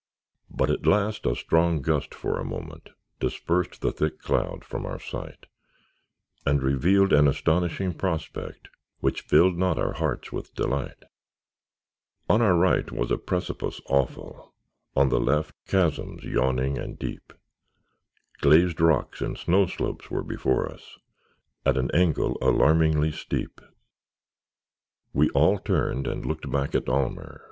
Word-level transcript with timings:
But 0.49 0.71
at 0.71 0.87
last 0.87 1.27
a 1.27 1.35
strong 1.35 1.83
gust 1.83 2.15
for 2.15 2.39
a 2.39 2.43
moment 2.43 2.89
Dispersed 3.19 3.81
the 3.81 3.91
thick 3.91 4.17
cloud 4.19 4.65
from 4.65 4.83
our 4.83 4.97
sight, 4.99 5.45
And 6.43 6.63
revealed 6.63 7.13
an 7.13 7.27
astonishing 7.27 7.93
prospect, 7.93 8.67
Which 9.01 9.21
filled 9.21 9.59
not 9.59 9.77
our 9.77 9.93
hearts 9.93 10.31
with 10.31 10.55
delight: 10.55 11.03
On 12.27 12.41
our 12.41 12.55
right 12.57 12.91
was 12.91 13.11
a 13.11 13.17
precipice 13.19 13.79
awful; 13.89 14.55
On 14.95 15.09
the 15.09 15.19
left 15.19 15.53
chasms 15.67 16.23
yawning 16.23 16.79
and 16.79 16.97
deep; 16.97 17.31
Glazed 18.39 18.81
rocks 18.81 19.21
and 19.21 19.37
snow 19.37 19.67
slopes 19.67 20.09
were 20.09 20.23
before 20.23 20.67
us, 20.67 20.97
At 21.63 21.77
an 21.77 21.91
angle 21.91 22.39
alarmingly 22.41 23.11
steep. 23.11 23.61
We 25.13 25.29
all 25.35 25.59
turned 25.59 26.07
and 26.07 26.25
looked 26.25 26.49
back 26.49 26.73
at 26.73 26.89
Almer. 26.89 27.39